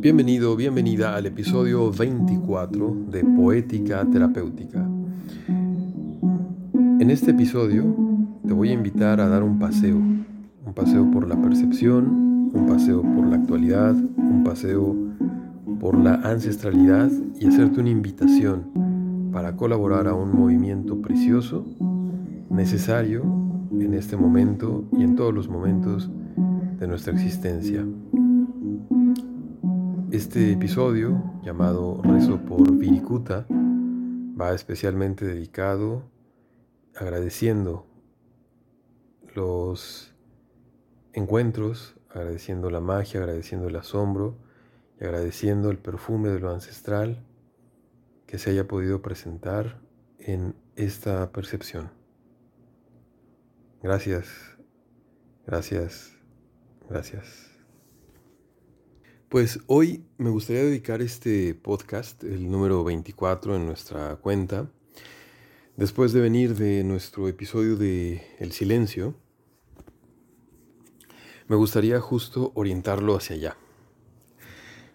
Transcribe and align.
Bienvenido, 0.00 0.54
bienvenida 0.54 1.16
al 1.16 1.26
episodio 1.26 1.90
24 1.90 2.96
de 3.10 3.24
Poética 3.24 4.08
Terapéutica. 4.08 4.88
En 5.52 7.10
este 7.10 7.32
episodio 7.32 7.92
te 8.46 8.52
voy 8.52 8.68
a 8.68 8.74
invitar 8.74 9.20
a 9.20 9.26
dar 9.26 9.42
un 9.42 9.58
paseo, 9.58 9.96
un 9.96 10.74
paseo 10.76 11.10
por 11.10 11.26
la 11.26 11.42
percepción, 11.42 12.50
un 12.54 12.66
paseo 12.68 13.02
por 13.02 13.26
la 13.26 13.38
actualidad, 13.38 13.96
un 13.96 14.44
paseo 14.44 14.94
por 15.80 15.98
la 15.98 16.14
ancestralidad 16.22 17.10
y 17.40 17.48
hacerte 17.48 17.80
una 17.80 17.90
invitación 17.90 19.30
para 19.32 19.56
colaborar 19.56 20.06
a 20.06 20.14
un 20.14 20.32
movimiento 20.32 21.02
precioso, 21.02 21.66
necesario 22.48 23.41
en 23.84 23.94
este 23.94 24.16
momento 24.16 24.84
y 24.92 25.02
en 25.02 25.16
todos 25.16 25.34
los 25.34 25.48
momentos 25.48 26.10
de 26.78 26.86
nuestra 26.86 27.12
existencia. 27.12 27.84
Este 30.10 30.52
episodio, 30.52 31.40
llamado 31.42 32.00
Rezo 32.02 32.38
por 32.38 32.70
Virikuta, 32.76 33.46
va 34.40 34.52
especialmente 34.52 35.24
dedicado 35.24 36.02
agradeciendo 36.94 37.86
los 39.34 40.14
encuentros, 41.12 41.96
agradeciendo 42.10 42.70
la 42.70 42.80
magia, 42.80 43.20
agradeciendo 43.20 43.68
el 43.68 43.76
asombro 43.76 44.36
y 45.00 45.04
agradeciendo 45.04 45.70
el 45.70 45.78
perfume 45.78 46.28
de 46.28 46.40
lo 46.40 46.50
ancestral 46.50 47.24
que 48.26 48.38
se 48.38 48.50
haya 48.50 48.68
podido 48.68 49.02
presentar 49.02 49.80
en 50.18 50.54
esta 50.76 51.32
percepción. 51.32 52.01
Gracias, 53.82 54.28
gracias, 55.44 56.12
gracias. 56.88 57.50
Pues 59.28 59.58
hoy 59.66 60.04
me 60.18 60.30
gustaría 60.30 60.62
dedicar 60.62 61.02
este 61.02 61.52
podcast, 61.56 62.22
el 62.22 62.48
número 62.48 62.84
24 62.84 63.56
en 63.56 63.66
nuestra 63.66 64.14
cuenta, 64.16 64.70
después 65.76 66.12
de 66.12 66.20
venir 66.20 66.54
de 66.54 66.84
nuestro 66.84 67.26
episodio 67.26 67.74
de 67.74 68.24
El 68.38 68.52
silencio, 68.52 69.16
me 71.48 71.56
gustaría 71.56 71.98
justo 71.98 72.52
orientarlo 72.54 73.16
hacia 73.16 73.34
allá. 73.34 73.56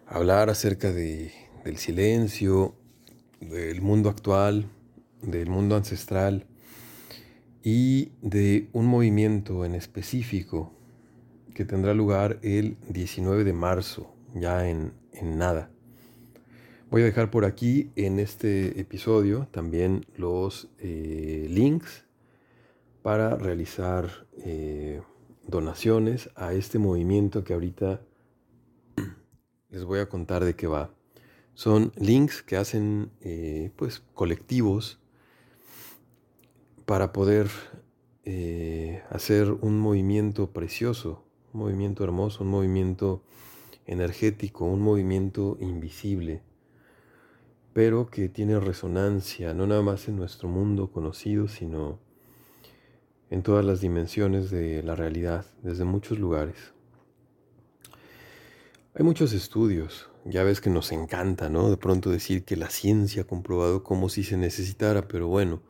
Hablar 0.06 0.50
acerca 0.50 0.94
de, 0.94 1.34
del 1.66 1.76
silencio, 1.76 2.74
del 3.42 3.82
mundo 3.82 4.10
actual, 4.10 4.70
del 5.22 5.50
mundo 5.50 5.76
ancestral 5.76 6.48
y 7.70 8.14
de 8.22 8.70
un 8.72 8.86
movimiento 8.86 9.66
en 9.66 9.76
específico 9.76 10.72
que 11.54 11.66
tendrá 11.66 11.94
lugar 11.94 12.40
el 12.42 12.78
19 12.88 13.44
de 13.44 13.52
marzo 13.52 14.16
ya 14.34 14.70
en, 14.70 14.94
nada. 15.22 15.70
Voy 16.90 17.02
a 17.02 17.06
dejar 17.06 17.30
por 17.30 17.44
aquí 17.44 17.92
en 17.98 18.20
este 18.20 18.80
episodio 18.80 19.50
también 19.52 20.06
los 20.16 20.70
eh, 20.80 21.46
links 21.50 22.06
para 23.02 23.36
realizar 23.36 24.26
eh, 24.38 25.02
donaciones 25.46 26.30
a 26.36 26.54
este 26.54 26.80
movimiento 26.80 27.44
que 27.44 27.54
ahorita 27.54 28.00
les 29.72 29.84
voy 29.84 30.00
a 30.00 30.08
contar 30.08 30.46
de 30.46 30.56
qué 30.56 30.68
va. 30.68 30.94
Son 31.54 31.92
links 31.98 32.44
que 32.44 32.56
hacen 32.56 33.12
eh, 33.20 33.72
pues 33.76 34.00
colectivos 34.14 35.02
para 36.88 37.12
poder 37.12 37.50
hacer 39.10 39.52
un 39.52 39.78
movimiento 39.78 40.52
precioso, 40.52 41.26
un 41.54 41.60
movimiento 41.60 42.06
hermoso, 42.06 42.46
un 42.46 42.50
movimiento 42.50 43.24
energético, 43.86 44.64
un 44.64 44.82
movimiento 44.82 45.58
invisible, 45.60 46.42
pero 47.74 48.10
que 48.10 48.30
tiene 48.30 48.58
resonancia 48.62 49.54
no 49.54 49.68
nada 49.68 49.82
más 49.82 50.08
en 50.08 50.16
nuestro 50.16 50.48
mundo 50.48 50.90
conocido, 50.90 51.50
sino 51.50 52.00
en 53.30 53.44
todas 53.44 53.66
las 53.66 53.82
dimensiones 53.82 54.50
de 54.50 54.82
la 54.82 54.96
realidad, 54.96 55.46
desde 55.64 55.84
muchos 55.84 56.20
lugares. 56.20 56.56
Hay 58.94 59.04
muchos 59.04 59.34
estudios, 59.34 60.10
ya 60.24 60.44
ves 60.44 60.62
que 60.62 60.70
nos 60.70 60.94
encanta, 60.94 61.50
¿no? 61.50 61.70
De 61.70 61.76
pronto 61.76 62.10
decir 62.12 62.46
que 62.46 62.56
la 62.56 62.70
ciencia 62.70 63.24
ha 63.24 63.28
comprobado 63.28 63.84
como 63.84 64.08
si 64.08 64.24
se 64.24 64.38
necesitara, 64.38 65.10
pero 65.10 65.28
bueno, 65.28 65.62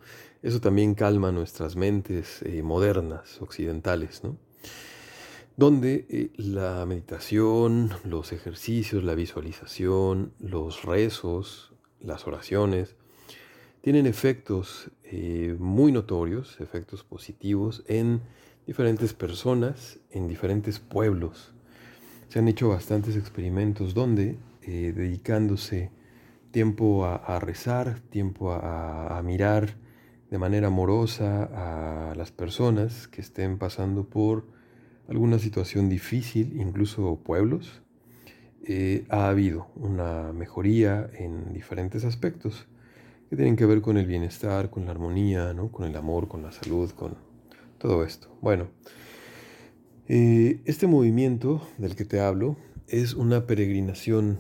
eso 0.44 0.62
también 0.62 0.94
calma 0.94 1.32
nuestras 1.32 1.76
mentes 1.76 2.42
eh, 2.44 2.62
modernas, 2.62 3.42
occidentales, 3.42 4.24
¿no? 4.24 4.38
donde 5.56 6.06
eh, 6.10 6.32
la 6.36 6.86
meditación, 6.86 7.92
los 8.04 8.32
ejercicios, 8.32 9.04
la 9.04 9.16
visualización, 9.16 10.34
los 10.40 10.84
rezos, 10.84 11.74
las 12.00 12.28
oraciones, 12.28 12.96
tienen 13.82 14.06
efectos 14.06 14.92
eh, 15.04 15.56
muy 15.58 15.92
notorios, 15.92 16.60
efectos 16.60 17.04
positivos 17.04 17.84
en 17.88 18.22
diferentes 18.68 19.14
personas, 19.14 20.00
en 20.12 20.28
diferentes 20.28 20.80
pueblos. 20.80 21.54
Se 22.30 22.40
han 22.40 22.48
hecho 22.48 22.70
bastantes 22.70 23.16
experimentos 23.16 23.94
donde, 23.94 24.38
dedicándose 24.62 25.92
tiempo 26.52 27.06
a, 27.06 27.40
rezar, 27.40 28.02
tiempo 28.10 28.52
a 28.52 29.22
mirar 29.24 29.78
de 30.30 30.38
manera 30.38 30.68
amorosa 30.68 32.12
a 32.12 32.16
las 32.16 32.32
personas 32.32 33.08
que 33.08 33.22
estén 33.22 33.58
pasando 33.58 34.10
por 34.10 34.46
alguna 35.08 35.40
situación 35.40 35.90
difícil, 35.90 36.60
incluso 36.60 37.22
pueblos, 37.24 37.82
eh, 38.64 39.06
ha 39.10 39.30
habido 39.30 39.68
una 39.76 40.34
mejoría 40.34 41.10
en 41.14 41.54
diferentes 41.54 42.04
aspectos 42.04 42.68
que 43.30 43.36
tienen 43.36 43.56
que 43.56 43.66
ver 43.66 43.82
con 43.82 43.98
el 43.98 44.06
bienestar, 44.06 44.70
con 44.70 44.86
la 44.86 44.92
armonía, 44.92 45.54
¿no? 45.54 45.72
con 45.72 45.88
el 45.88 45.96
amor, 45.96 46.28
con 46.28 46.42
la 46.42 46.52
salud, 46.52 46.92
con 46.92 47.16
todo 47.78 48.04
esto. 48.04 48.30
Bueno, 48.42 48.68
eh, 50.08 50.62
este 50.66 50.88
movimiento 50.88 51.62
del 51.78 51.96
que 51.96 52.06
te 52.06 52.20
hablo 52.20 52.58
es 52.88 53.14
una 53.14 53.46
peregrinación 53.46 54.40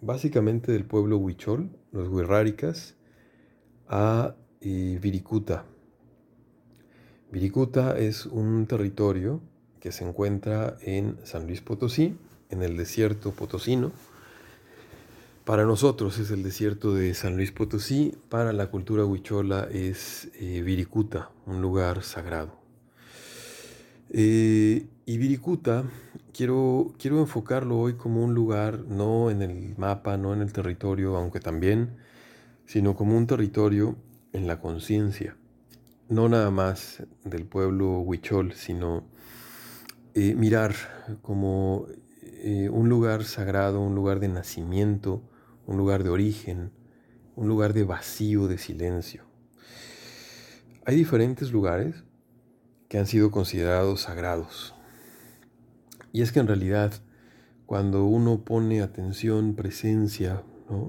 básicamente 0.00 0.72
del 0.72 0.84
pueblo 0.84 1.18
huichol, 1.18 1.70
los 1.92 2.08
huirráricas, 2.08 2.96
a 3.88 4.34
Viricuta. 4.66 5.64
Viricuta 7.30 7.96
es 7.96 8.26
un 8.26 8.66
territorio 8.66 9.40
que 9.78 9.92
se 9.92 10.04
encuentra 10.04 10.76
en 10.80 11.18
San 11.22 11.46
Luis 11.46 11.60
Potosí, 11.60 12.16
en 12.50 12.62
el 12.62 12.76
desierto 12.76 13.30
potosino. 13.30 13.92
Para 15.44 15.64
nosotros 15.64 16.18
es 16.18 16.32
el 16.32 16.42
desierto 16.42 16.94
de 16.94 17.14
San 17.14 17.36
Luis 17.36 17.52
Potosí, 17.52 18.16
para 18.28 18.52
la 18.52 18.66
cultura 18.66 19.04
huichola 19.04 19.68
es 19.70 20.30
eh, 20.40 20.62
Viricuta, 20.62 21.30
un 21.46 21.62
lugar 21.62 22.02
sagrado. 22.02 22.56
Eh, 24.10 24.88
y 25.04 25.18
Viricuta 25.18 25.84
quiero, 26.32 26.92
quiero 26.98 27.20
enfocarlo 27.20 27.78
hoy 27.78 27.94
como 27.94 28.24
un 28.24 28.34
lugar, 28.34 28.80
no 28.88 29.30
en 29.30 29.42
el 29.42 29.76
mapa, 29.76 30.16
no 30.16 30.34
en 30.34 30.40
el 30.40 30.52
territorio, 30.52 31.16
aunque 31.16 31.38
también, 31.38 31.98
sino 32.64 32.96
como 32.96 33.16
un 33.16 33.28
territorio 33.28 33.94
en 34.36 34.46
la 34.46 34.60
conciencia, 34.60 35.36
no 36.08 36.28
nada 36.28 36.50
más 36.50 37.02
del 37.24 37.46
pueblo 37.46 38.00
huichol, 38.00 38.52
sino 38.52 39.08
eh, 40.14 40.34
mirar 40.34 40.74
como 41.22 41.86
eh, 42.22 42.68
un 42.68 42.90
lugar 42.90 43.24
sagrado, 43.24 43.80
un 43.80 43.94
lugar 43.94 44.20
de 44.20 44.28
nacimiento, 44.28 45.22
un 45.66 45.78
lugar 45.78 46.04
de 46.04 46.10
origen, 46.10 46.70
un 47.34 47.48
lugar 47.48 47.72
de 47.72 47.84
vacío, 47.84 48.46
de 48.46 48.58
silencio. 48.58 49.24
Hay 50.84 50.96
diferentes 50.96 51.50
lugares 51.50 52.04
que 52.88 52.98
han 52.98 53.06
sido 53.06 53.30
considerados 53.30 54.02
sagrados. 54.02 54.74
Y 56.12 56.20
es 56.22 56.30
que 56.30 56.40
en 56.40 56.46
realidad 56.46 56.92
cuando 57.64 58.04
uno 58.04 58.44
pone 58.44 58.82
atención, 58.82 59.54
presencia, 59.54 60.42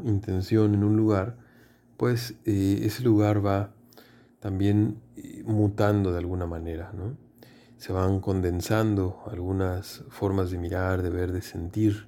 intención 0.04 0.74
en 0.74 0.84
un 0.84 0.98
lugar, 0.98 1.47
pues 1.98 2.36
eh, 2.46 2.80
ese 2.84 3.04
lugar 3.04 3.46
va 3.46 3.74
también 4.40 5.02
mutando 5.44 6.12
de 6.12 6.20
alguna 6.20 6.46
manera. 6.46 6.92
¿no? 6.94 7.18
se 7.78 7.94
van 7.94 8.20
condensando 8.20 9.22
algunas 9.28 10.04
formas 10.10 10.50
de 10.52 10.58
mirar, 10.58 11.04
de 11.04 11.10
ver, 11.10 11.32
de 11.32 11.42
sentir, 11.42 12.08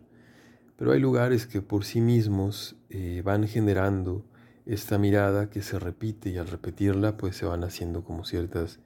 pero 0.78 0.92
hay 0.92 1.00
lugares 1.00 1.46
que 1.46 1.62
por 1.62 1.86
sí 1.86 2.02
mismos 2.02 2.76
eh, 2.90 3.22
van 3.24 3.48
generando 3.48 4.26
esta 4.66 4.98
mirada 4.98 5.50
que 5.50 5.62
se 5.62 5.78
repite 5.78 6.30
y 6.30 6.38
al 6.38 6.48
repetirla 6.48 7.18
pues 7.18 7.36
se 7.36 7.46
van 7.46 7.64
haciendo 7.64 8.04
como 8.04 8.24
ciertas 8.24 8.80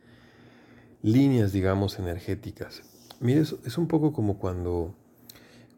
líneas, 1.02 1.52
digamos, 1.52 2.00
energéticas. 2.00 2.84
Mire, 3.20 3.42
es 3.42 3.78
un 3.78 3.88
poco 3.88 4.12
como 4.12 4.38
cuando 4.38 4.96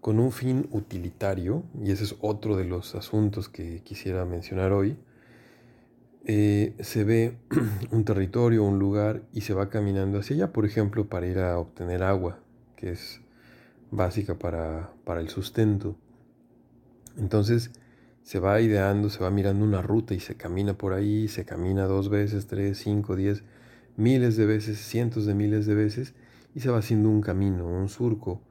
con 0.01 0.19
un 0.19 0.31
fin 0.31 0.67
utilitario, 0.71 1.63
y 1.83 1.91
ese 1.91 2.03
es 2.03 2.15
otro 2.21 2.55
de 2.55 2.65
los 2.65 2.93
asuntos 2.93 3.49
que 3.49 3.81
quisiera 3.81 4.23
mencionar 4.25 4.71
hoy, 4.71 4.97
eh, 6.25 6.75
se 6.79 7.03
ve 7.03 7.37
un 7.91 8.03
territorio, 8.03 8.63
un 8.63 8.79
lugar 8.79 9.21
y 9.31 9.41
se 9.41 9.53
va 9.53 9.69
caminando 9.69 10.19
hacia 10.19 10.35
allá, 10.35 10.53
por 10.53 10.65
ejemplo, 10.65 11.07
para 11.07 11.27
ir 11.27 11.39
a 11.39 11.57
obtener 11.59 12.03
agua, 12.03 12.39
que 12.75 12.91
es 12.91 13.21
básica 13.91 14.35
para, 14.35 14.91
para 15.03 15.21
el 15.21 15.29
sustento. 15.29 15.95
Entonces 17.17 17.71
se 18.23 18.39
va 18.39 18.59
ideando, 18.59 19.09
se 19.09 19.19
va 19.23 19.29
mirando 19.29 19.63
una 19.63 19.83
ruta 19.83 20.15
y 20.15 20.19
se 20.19 20.35
camina 20.35 20.73
por 20.75 20.93
ahí, 20.93 21.27
se 21.27 21.45
camina 21.45 21.85
dos 21.85 22.09
veces, 22.09 22.47
tres, 22.47 22.79
cinco, 22.79 23.15
diez, 23.15 23.43
miles 23.97 24.35
de 24.35 24.47
veces, 24.47 24.79
cientos 24.79 25.27
de 25.27 25.35
miles 25.35 25.67
de 25.67 25.75
veces 25.75 26.15
y 26.55 26.61
se 26.61 26.71
va 26.71 26.79
haciendo 26.79 27.09
un 27.09 27.21
camino, 27.21 27.67
un 27.67 27.87
surco 27.87 28.41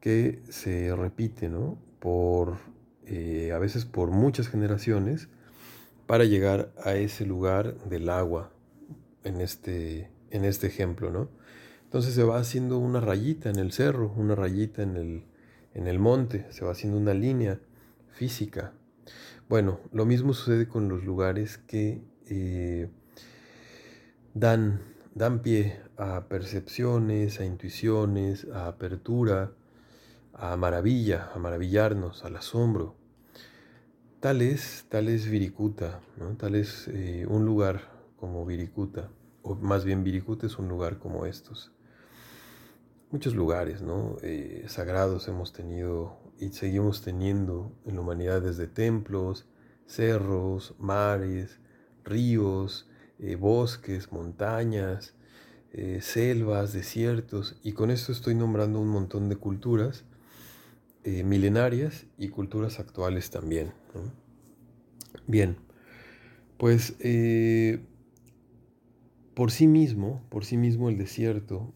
que 0.00 0.40
se 0.48 0.94
repite, 0.94 1.48
¿no? 1.48 1.78
Por, 1.98 2.58
eh, 3.06 3.50
a 3.52 3.58
veces 3.58 3.84
por 3.84 4.12
muchas 4.12 4.48
generaciones 4.48 5.28
para 6.08 6.24
llegar 6.24 6.72
a 6.82 6.94
ese 6.94 7.26
lugar 7.26 7.76
del 7.84 8.08
agua, 8.08 8.50
en 9.24 9.42
este, 9.42 10.10
en 10.30 10.46
este 10.46 10.66
ejemplo, 10.66 11.10
¿no? 11.10 11.28
Entonces 11.84 12.14
se 12.14 12.24
va 12.24 12.38
haciendo 12.38 12.78
una 12.78 12.98
rayita 12.98 13.50
en 13.50 13.56
el 13.56 13.72
cerro, 13.72 14.14
una 14.16 14.34
rayita 14.34 14.82
en 14.82 14.96
el, 14.96 15.24
en 15.74 15.86
el 15.86 15.98
monte, 15.98 16.46
se 16.50 16.64
va 16.64 16.72
haciendo 16.72 16.96
una 16.96 17.12
línea 17.12 17.60
física. 18.10 18.72
Bueno, 19.50 19.80
lo 19.92 20.06
mismo 20.06 20.32
sucede 20.32 20.66
con 20.66 20.88
los 20.88 21.04
lugares 21.04 21.58
que 21.58 22.00
eh, 22.30 22.88
dan, 24.32 24.80
dan 25.14 25.42
pie 25.42 25.78
a 25.98 26.24
percepciones, 26.26 27.38
a 27.38 27.44
intuiciones, 27.44 28.46
a 28.50 28.68
apertura, 28.68 29.52
a 30.32 30.56
maravilla, 30.56 31.30
a 31.34 31.38
maravillarnos, 31.38 32.24
al 32.24 32.36
asombro. 32.36 32.97
Tal 34.20 34.42
es, 34.42 34.84
Viricuta, 35.30 36.00
¿no? 36.16 36.36
tal 36.36 36.56
es 36.56 36.88
eh, 36.88 37.24
un 37.28 37.44
lugar 37.44 37.82
como 38.16 38.44
Viricuta, 38.44 39.10
o 39.42 39.54
más 39.54 39.84
bien 39.84 40.02
Viricuta 40.02 40.46
es 40.46 40.58
un 40.58 40.68
lugar 40.68 40.98
como 40.98 41.24
estos. 41.24 41.70
Muchos 43.12 43.36
lugares 43.36 43.80
¿no? 43.80 44.16
Eh, 44.22 44.64
sagrados 44.66 45.28
hemos 45.28 45.52
tenido 45.52 46.18
y 46.36 46.48
seguimos 46.48 47.02
teniendo 47.02 47.70
en 47.86 47.94
la 47.94 48.00
humanidad 48.00 48.42
desde 48.42 48.66
templos, 48.66 49.46
cerros, 49.86 50.74
mares, 50.80 51.60
ríos, 52.02 52.90
eh, 53.20 53.36
bosques, 53.36 54.10
montañas, 54.10 55.14
selvas, 56.00 56.72
desiertos, 56.72 57.56
y 57.62 57.72
con 57.72 57.92
esto 57.92 58.10
estoy 58.10 58.34
nombrando 58.34 58.80
un 58.80 58.88
montón 58.88 59.28
de 59.28 59.36
culturas 59.36 60.07
eh, 61.04 61.22
milenarias 61.24 62.06
y 62.16 62.28
culturas 62.28 62.80
actuales 62.80 63.30
también. 63.30 63.72
Bien, 65.26 65.56
pues 66.56 66.96
eh, 67.00 67.80
por 69.34 69.50
sí 69.50 69.66
mismo, 69.66 70.22
por 70.28 70.44
sí 70.44 70.56
mismo 70.56 70.88
el 70.88 70.98
desierto 70.98 71.72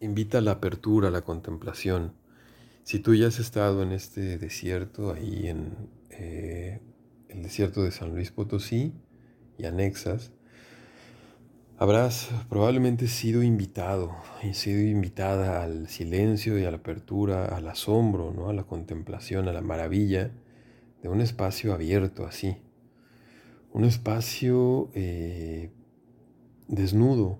invita 0.00 0.38
a 0.38 0.40
la 0.40 0.52
apertura, 0.52 1.08
a 1.08 1.10
la 1.10 1.22
contemplación. 1.22 2.14
Si 2.84 2.98
tú 2.98 3.14
ya 3.14 3.28
has 3.28 3.38
estado 3.38 3.82
en 3.82 3.92
este 3.92 4.38
desierto, 4.38 5.12
ahí 5.12 5.48
en 5.48 5.76
eh, 6.10 6.80
el 7.28 7.42
desierto 7.42 7.82
de 7.82 7.90
San 7.90 8.14
Luis 8.14 8.30
Potosí 8.30 8.94
y 9.58 9.66
anexas, 9.66 10.32
Habrás 11.82 12.28
probablemente 12.50 13.08
sido 13.08 13.42
invitado 13.42 14.14
y 14.42 14.52
sido 14.52 14.82
invitada 14.82 15.62
al 15.62 15.88
silencio 15.88 16.58
y 16.58 16.66
a 16.66 16.70
la 16.70 16.76
apertura, 16.76 17.46
al 17.46 17.66
asombro, 17.68 18.34
¿no? 18.34 18.50
a 18.50 18.52
la 18.52 18.64
contemplación, 18.64 19.48
a 19.48 19.54
la 19.54 19.62
maravilla 19.62 20.30
de 21.02 21.08
un 21.08 21.22
espacio 21.22 21.72
abierto 21.72 22.26
así. 22.26 22.58
Un 23.72 23.86
espacio 23.86 24.90
eh, 24.92 25.70
desnudo, 26.68 27.38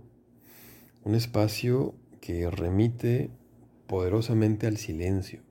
un 1.04 1.16
espacio 1.16 1.94
que 2.22 2.50
remite 2.50 3.28
poderosamente 3.88 4.66
al 4.66 4.78
silencio. 4.78 5.42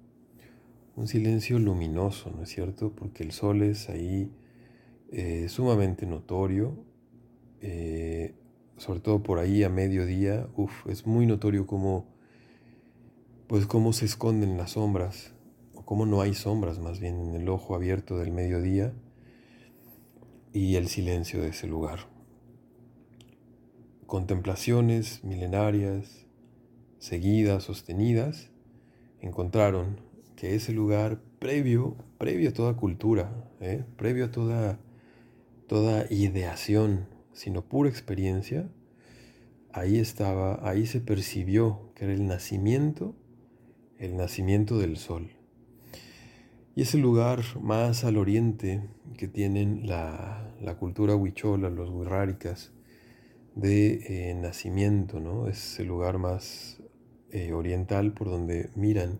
Un 0.95 1.05
silencio 1.07 1.59
luminoso, 1.59 2.31
¿no 2.31 2.41
es 2.41 2.49
cierto? 2.49 2.91
Porque 2.95 3.21
el 3.21 3.33
sol 3.33 3.61
es 3.61 3.87
ahí 3.87 4.31
eh, 5.11 5.45
sumamente 5.47 6.07
notorio. 6.07 6.75
Eh, 7.61 8.33
sobre 8.79 9.01
todo 9.01 9.21
por 9.21 9.39
ahí 9.39 9.63
a 9.63 9.69
mediodía, 9.69 10.47
uf, 10.55 10.87
es 10.87 11.05
muy 11.05 11.25
notorio 11.25 11.67
cómo, 11.67 12.07
pues 13.47 13.65
cómo 13.65 13.91
se 13.93 14.05
esconden 14.05 14.57
las 14.57 14.71
sombras, 14.71 15.33
o 15.75 15.83
cómo 15.83 16.05
no 16.05 16.21
hay 16.21 16.33
sombras 16.33 16.79
más 16.79 16.99
bien 16.99 17.19
en 17.19 17.35
el 17.35 17.49
ojo 17.49 17.75
abierto 17.75 18.17
del 18.17 18.31
mediodía 18.31 18.93
y 20.53 20.75
el 20.75 20.87
silencio 20.87 21.41
de 21.41 21.49
ese 21.49 21.67
lugar. 21.67 22.07
Contemplaciones 24.07 25.23
milenarias, 25.25 26.25
seguidas, 26.99 27.63
sostenidas, 27.63 28.49
encontraron 29.19 29.99
que 30.37 30.55
ese 30.55 30.71
lugar 30.71 31.21
previo, 31.39 31.97
previo 32.17 32.49
a 32.49 32.53
toda 32.53 32.77
cultura, 32.77 33.51
¿eh? 33.59 33.83
previo 33.97 34.25
a 34.25 34.31
toda, 34.31 34.79
toda 35.67 36.05
ideación, 36.09 37.18
sino 37.39 37.63
pura 37.63 37.89
experiencia, 37.89 38.69
ahí 39.71 39.97
estaba, 39.97 40.59
ahí 40.69 40.85
se 40.85 40.99
percibió 40.99 41.89
que 41.95 42.03
era 42.03 42.13
el 42.13 42.27
nacimiento, 42.27 43.15
el 43.97 44.17
nacimiento 44.17 44.77
del 44.77 44.97
sol. 44.97 45.29
Y 46.75 46.81
es 46.81 46.93
el 46.95 46.99
lugar 46.99 47.41
más 47.61 48.03
al 48.03 48.17
oriente 48.17 48.89
que 49.17 49.29
tienen 49.29 49.87
la, 49.87 50.53
cultura 50.79 51.15
huichola, 51.15 51.69
los 51.69 51.89
huirráricas, 51.89 52.73
de 53.55 54.31
eh, 54.31 54.35
nacimiento, 54.35 55.21
¿no? 55.21 55.47
Es 55.47 55.79
el 55.79 55.87
lugar 55.87 56.17
más 56.17 56.81
eh, 57.31 57.53
oriental 57.53 58.11
por 58.11 58.29
donde 58.29 58.69
miran 58.75 59.17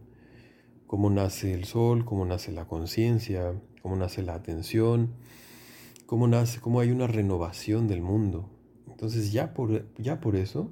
cómo 0.88 1.10
nace 1.10 1.54
el 1.54 1.64
sol, 1.64 2.04
cómo 2.04 2.26
nace 2.26 2.52
la 2.52 2.66
conciencia, 2.66 3.54
cómo 3.82 3.96
nace 3.96 4.24
la 4.24 4.34
atención, 4.34 5.14
cómo 6.10 6.28
nace, 6.28 6.60
cómo 6.60 6.80
hay 6.80 6.90
una 6.90 7.06
renovación 7.06 7.88
del 7.88 8.02
mundo. 8.02 8.50
Entonces 8.88 9.32
ya 9.32 9.54
por, 9.54 9.94
ya 9.96 10.20
por 10.20 10.36
eso 10.36 10.72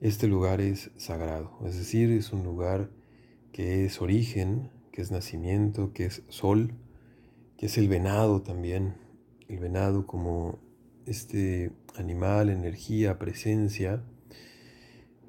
este 0.00 0.28
lugar 0.28 0.60
es 0.60 0.92
sagrado, 0.96 1.58
es 1.66 1.76
decir, 1.76 2.12
es 2.12 2.32
un 2.32 2.44
lugar 2.44 2.88
que 3.50 3.84
es 3.84 4.00
origen, 4.00 4.70
que 4.92 5.02
es 5.02 5.10
nacimiento, 5.10 5.92
que 5.92 6.04
es 6.04 6.22
sol, 6.28 6.74
que 7.56 7.66
es 7.66 7.76
el 7.76 7.88
venado 7.88 8.42
también, 8.42 8.94
el 9.48 9.58
venado 9.58 10.06
como 10.06 10.60
este 11.06 11.72
animal, 11.96 12.48
energía, 12.48 13.18
presencia, 13.18 14.04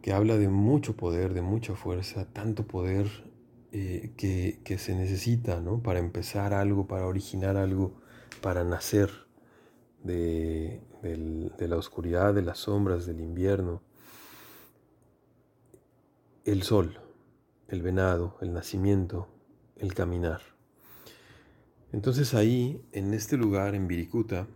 que 0.04 0.14
habla 0.14 0.38
de 0.38 0.50
mucho 0.50 0.96
poder, 0.96 1.34
de 1.34 1.42
mucha 1.42 1.74
fuerza, 1.74 2.32
tanto 2.32 2.68
poder 2.68 3.08
eh, 3.72 4.12
que, 4.16 4.60
que, 4.64 4.78
se 4.78 4.94
necesita 4.94 5.60
¿no? 5.60 5.82
para 5.82 5.98
empezar 5.98 6.54
algo, 6.54 6.86
para 6.86 7.08
originar 7.08 7.58
algo, 7.58 7.96
para 8.40 8.64
nacer 8.64 9.23
de, 10.04 10.82
la 11.60 11.78
oscuridad, 11.78 12.34
de 12.34 12.42
las 12.42 12.60
sombras, 12.60 13.06
del 13.06 13.22
invierno. 13.22 13.82
El 16.46 16.64
sol, 16.64 17.00
el 17.70 17.82
venado, 17.82 18.38
el 18.42 18.54
nacimiento, 18.54 19.30
el 19.78 19.94
caminar. 19.94 20.42
Entonces 21.92 22.34
ahí, 22.34 22.84
en 22.92 23.14
este 23.14 23.38
lugar, 23.38 23.76
en 23.76 23.88
Viricuta, 23.88 24.48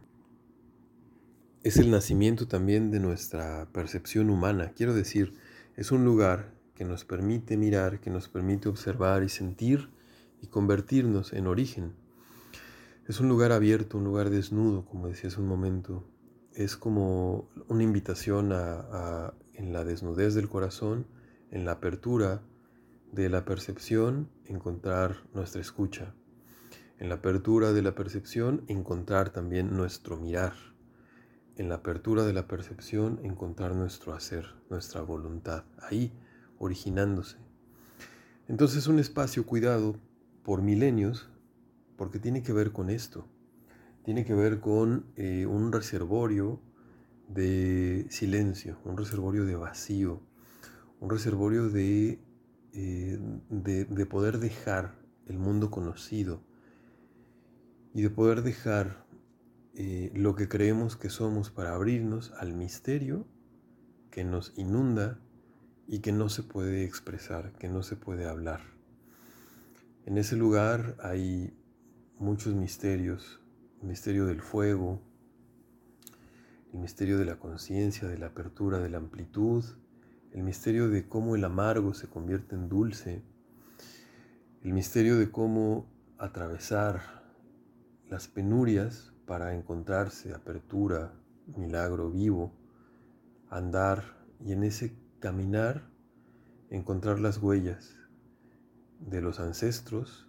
es 1.64 1.78
el 1.78 1.92
nacimiento 1.92 2.48
también 2.48 2.92
de 2.92 3.00
nuestra 3.00 3.68
percepción 3.72 4.30
humana. 4.30 4.74
Quiero 4.76 4.94
decir, 4.94 5.34
es 5.76 5.92
un 5.92 6.04
lugar 6.04 6.54
que 6.76 6.86
nos 6.86 7.06
permite 7.06 7.58
mirar, 7.58 8.00
que 8.00 8.10
nos 8.10 8.28
permite 8.28 8.70
observar 8.70 9.24
y 9.24 9.30
sentir 9.30 9.90
y 10.42 10.48
convertirnos 10.48 11.34
en 11.34 11.48
origen 11.48 11.94
es 13.08 13.22
un 13.22 13.30
lugar 13.30 13.54
abierto, 13.54 13.98
un 13.98 14.04
lugar 14.04 14.30
desnudo, 14.30 14.86
como 14.86 15.08
decía 15.08 15.30
hace 15.30 15.40
un 15.40 15.48
momento. 15.48 16.04
Es 16.54 16.76
como 16.76 17.50
una 17.70 17.84
invitación 17.84 18.52
a, 18.52 19.34
en 19.54 19.72
la 19.72 19.86
desnudez 19.86 20.34
del 20.34 20.50
corazón, 20.50 21.08
en 21.50 21.64
la 21.64 21.74
apertura 21.74 22.42
de 23.14 23.30
la 23.30 23.46
percepción, 23.46 24.30
encontrar 24.44 25.24
nuestra 25.34 25.62
escucha. 25.62 26.16
En 27.00 27.08
la 27.08 27.16
apertura 27.16 27.72
de 27.72 27.82
la 27.82 27.96
percepción, 27.96 28.66
encontrar 28.68 29.30
también 29.30 29.78
nuestro 29.78 30.18
mirar. 30.18 30.54
En 31.56 31.70
la 31.70 31.76
apertura 31.76 32.26
de 32.26 32.34
la 32.34 32.48
percepción, 32.48 33.22
encontrar 33.24 33.74
nuestro 33.74 34.14
hacer, 34.14 34.48
nuestra 34.70 35.00
voluntad, 35.02 35.64
ahí 35.80 36.12
originándose. 36.60 37.38
Entonces 38.50 38.88
un 38.88 39.00
espacio 39.00 39.46
cuidado 39.46 39.96
por 40.44 40.62
milenios 40.62 41.30
porque 41.98 42.20
tiene 42.20 42.44
que 42.44 42.54
ver 42.54 42.72
con 42.72 42.90
esto. 42.90 43.28
Tiene 44.04 44.24
que 44.24 44.34
ver 44.34 44.62
con 44.62 45.08
eh, 45.16 45.46
un 45.46 45.72
reservorio 45.72 46.62
de 47.28 48.08
silencio, 48.10 48.78
un 48.86 48.96
reservorio 48.96 49.46
de 49.46 49.56
vacío, 49.56 50.22
un 51.02 51.10
reservorio 51.10 51.70
de, 51.70 52.22
eh, 52.74 53.20
de, 53.50 54.06
poder 54.06 54.40
dejar 54.40 54.96
el 55.26 55.38
mundo 55.38 55.70
conocido 55.70 56.42
y 57.94 58.02
de 58.02 58.10
poder 58.10 58.44
dejar 58.44 59.06
eh, 59.74 60.12
lo 60.16 60.36
que 60.36 60.48
creemos 60.48 60.96
que 60.96 61.10
somos 61.10 61.52
para 61.52 61.74
abrirnos 61.74 62.32
al 62.38 62.54
misterio 62.54 63.28
que 64.10 64.24
nos 64.24 64.54
inunda 64.56 65.20
y 65.86 66.00
que 66.00 66.12
no 66.12 66.30
se 66.30 66.44
puede 66.44 66.86
expresar, 66.86 67.54
que 67.54 67.68
no 67.68 67.84
se 67.84 67.96
puede 67.96 68.26
hablar. 68.26 68.62
En 70.06 70.18
ese 70.18 70.38
lugar 70.38 70.96
hay 71.02 71.57
muchos 72.20 72.56
misterios, 72.56 73.42
el 73.82 73.88
misterio 73.88 74.26
del 74.26 74.42
fuego, 74.42 75.02
el 76.74 76.80
misterio 76.80 77.18
de 77.18 77.26
la 77.26 77.38
conciencia, 77.38 78.08
de 78.08 78.18
la 78.18 78.28
apertura, 78.28 78.80
de 78.80 78.90
la 78.90 78.98
amplitud, 78.98 79.64
el 80.32 80.44
misterio 80.44 80.90
de 80.90 81.08
cómo 81.08 81.36
el 81.36 81.44
amargo 81.44 81.94
se 81.94 82.08
convierte 82.08 82.56
en 82.56 82.70
dulce, 82.70 83.22
el 84.64 84.74
misterio 84.74 85.18
de 85.18 85.32
cómo 85.32 85.88
atravesar 86.18 87.02
las 88.10 88.28
penurias 88.28 89.14
para 89.26 89.56
encontrarse 89.56 90.34
apertura, 90.34 91.14
milagro 91.56 92.10
vivo, 92.10 92.54
andar 93.50 94.04
y 94.40 94.54
en 94.54 94.64
ese 94.64 94.96
caminar 95.20 95.90
encontrar 96.70 97.20
las 97.20 97.38
huellas 97.38 97.96
de 99.00 99.22
los 99.22 99.40
ancestros, 99.40 100.27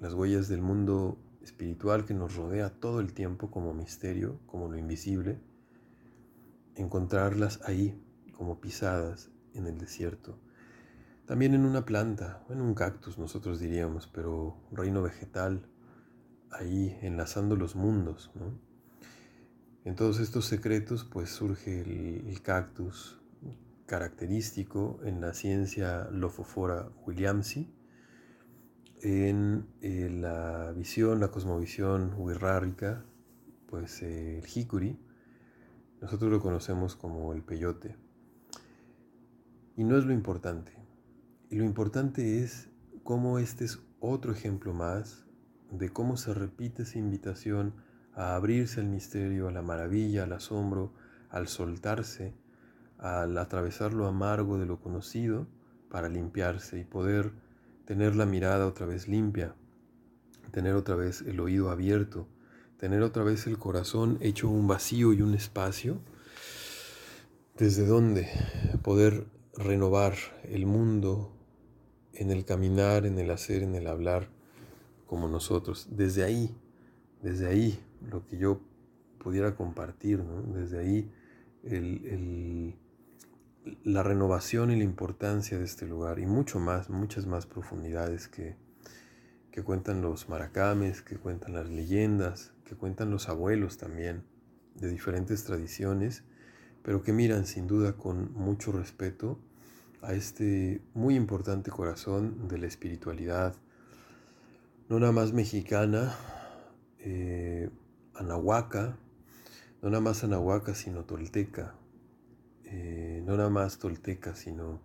las 0.00 0.14
huellas 0.14 0.48
del 0.48 0.62
mundo 0.62 1.18
espiritual 1.42 2.04
que 2.04 2.14
nos 2.14 2.34
rodea 2.34 2.70
todo 2.70 3.00
el 3.00 3.12
tiempo 3.12 3.50
como 3.50 3.74
misterio, 3.74 4.40
como 4.46 4.68
lo 4.68 4.78
invisible, 4.78 5.38
encontrarlas 6.74 7.60
ahí 7.64 8.02
como 8.32 8.60
pisadas 8.60 9.30
en 9.54 9.66
el 9.66 9.78
desierto. 9.78 10.38
También 11.26 11.54
en 11.54 11.64
una 11.64 11.84
planta, 11.84 12.44
en 12.48 12.60
un 12.60 12.74
cactus 12.74 13.18
nosotros 13.18 13.60
diríamos, 13.60 14.08
pero 14.08 14.56
reino 14.72 15.02
vegetal, 15.02 15.66
ahí 16.50 16.98
enlazando 17.02 17.54
los 17.56 17.76
mundos. 17.76 18.30
En 19.84 19.94
todos 19.94 20.18
estos 20.18 20.46
secretos 20.46 21.04
pues 21.04 21.30
surge 21.30 21.82
el, 21.82 22.42
cactus 22.42 23.18
característico 23.86 25.00
en 25.04 25.20
la 25.20 25.34
ciencia 25.34 26.08
Lophophora 26.10 26.90
williamsi, 27.06 27.72
en 29.02 29.66
eh, 29.80 30.08
la 30.10 30.72
visión, 30.72 31.20
la 31.20 31.28
cosmovisión 31.28 32.14
wixárika, 32.18 33.04
pues 33.66 34.02
el 34.02 34.44
jicuri, 34.44 34.98
nosotros 36.00 36.30
lo 36.30 36.40
conocemos 36.40 36.96
como 36.96 37.32
el 37.32 37.42
peyote. 37.42 37.96
Y 39.76 39.84
no 39.84 39.96
es 39.96 40.04
lo 40.04 40.12
importante. 40.12 40.72
Y 41.50 41.56
lo 41.56 41.64
importante 41.64 42.42
es 42.42 42.68
cómo 43.02 43.38
este 43.38 43.64
es 43.64 43.80
otro 44.00 44.32
ejemplo 44.32 44.72
más 44.72 45.24
de 45.70 45.90
cómo 45.90 46.16
se 46.16 46.34
repite 46.34 46.82
esa 46.82 46.98
invitación 46.98 47.74
a 48.14 48.34
abrirse 48.34 48.80
al 48.80 48.88
misterio, 48.88 49.48
a 49.48 49.52
la 49.52 49.62
maravilla, 49.62 50.24
al 50.24 50.32
asombro, 50.32 50.92
al 51.30 51.48
soltarse, 51.48 52.34
al 52.98 53.38
atravesar 53.38 53.92
lo 53.92 54.06
amargo 54.06 54.58
de 54.58 54.66
lo 54.66 54.80
conocido 54.80 55.46
para 55.88 56.08
limpiarse 56.08 56.78
y 56.78 56.84
poder 56.84 57.32
tener 57.90 58.14
la 58.14 58.24
mirada 58.24 58.68
otra 58.68 58.86
vez 58.86 59.08
limpia, 59.08 59.56
tener 60.52 60.74
otra 60.74 60.94
vez 60.94 61.22
el 61.22 61.40
oído 61.40 61.70
abierto, 61.70 62.28
tener 62.78 63.02
otra 63.02 63.24
vez 63.24 63.48
el 63.48 63.58
corazón 63.58 64.16
hecho 64.20 64.48
un 64.48 64.68
vacío 64.68 65.12
y 65.12 65.22
un 65.22 65.34
espacio, 65.34 65.98
desde 67.58 67.84
donde 67.84 68.28
poder 68.84 69.26
renovar 69.56 70.14
el 70.44 70.66
mundo 70.66 71.32
en 72.12 72.30
el 72.30 72.44
caminar, 72.44 73.06
en 73.06 73.18
el 73.18 73.28
hacer, 73.32 73.64
en 73.64 73.74
el 73.74 73.88
hablar 73.88 74.28
como 75.08 75.26
nosotros. 75.26 75.88
Desde 75.90 76.22
ahí, 76.22 76.54
desde 77.22 77.48
ahí, 77.48 77.80
lo 78.08 78.24
que 78.24 78.38
yo 78.38 78.60
pudiera 79.18 79.56
compartir, 79.56 80.22
desde 80.54 80.78
ahí 80.78 81.10
la 83.84 84.02
renovación 84.02 84.70
y 84.70 84.76
la 84.76 84.84
importancia 84.84 85.58
de 85.58 85.64
este 85.64 85.86
lugar 85.86 86.18
y 86.18 86.26
mucho 86.26 86.58
más, 86.58 86.90
muchas 86.90 87.26
más 87.26 87.46
profundidades 87.46 88.28
que, 88.28 88.56
que 89.50 89.62
cuentan 89.62 90.02
los 90.02 90.28
maracames, 90.28 91.02
que 91.02 91.16
cuentan 91.16 91.54
las 91.54 91.68
leyendas, 91.68 92.52
que 92.64 92.74
cuentan 92.74 93.10
los 93.10 93.28
abuelos 93.28 93.78
también 93.78 94.24
de 94.74 94.88
diferentes 94.88 95.44
tradiciones, 95.44 96.22
pero 96.82 97.02
que 97.02 97.12
miran 97.12 97.46
sin 97.46 97.66
duda 97.66 97.94
con 97.94 98.32
mucho 98.32 98.72
respeto 98.72 99.38
a 100.02 100.14
este 100.14 100.80
muy 100.94 101.14
importante 101.14 101.70
corazón 101.70 102.48
de 102.48 102.58
la 102.58 102.66
espiritualidad, 102.66 103.54
no 104.88 104.98
nada 104.98 105.12
más 105.12 105.32
mexicana, 105.32 106.16
eh, 107.00 107.68
anahuaca, 108.14 108.96
no 109.82 109.90
nada 109.90 110.00
más 110.00 110.24
anahuaca, 110.24 110.74
sino 110.74 111.04
tolteca, 111.04 111.74
eh, 112.70 113.22
no 113.26 113.36
nada 113.36 113.50
más 113.50 113.78
tolteca, 113.78 114.34
sino 114.34 114.80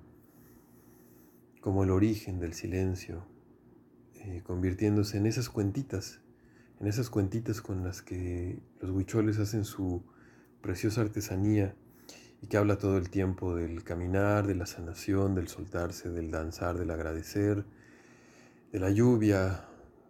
como 1.62 1.84
el 1.84 1.92
origen 1.92 2.40
del 2.40 2.54
silencio, 2.54 3.26
eh, 4.16 4.42
convirtiéndose 4.44 5.18
en 5.18 5.26
esas 5.26 5.50
cuentitas 5.50 6.22
en 6.80 6.88
esas 6.88 7.10
cuentitas 7.10 7.62
con 7.62 7.84
las 7.84 8.02
que 8.02 8.60
los 8.82 8.92
huicholes 8.92 9.40
hacen 9.40 9.66
su 9.66 10.04
preciosa 10.62 11.02
artesanía 11.02 11.76
y 12.42 12.48
que 12.48 12.58
habla 12.58 12.78
todo 12.78 12.98
el 12.98 13.10
tiempo 13.10 13.56
del 13.56 13.84
caminar, 13.84 14.46
de 14.46 14.56
la 14.56 14.66
sanación, 14.66 15.36
del 15.36 15.48
soltarse, 15.48 16.10
del 16.10 16.32
danzar, 16.32 16.78
del 16.78 16.92
agradecer, 16.92 17.66
de 18.72 18.80
la 18.80 18.90
lluvia, 18.90 19.66